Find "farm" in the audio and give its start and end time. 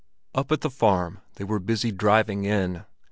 0.71-1.19